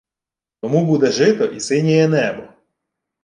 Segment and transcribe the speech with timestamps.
[0.61, 2.43] Тому буде жито і синєє небо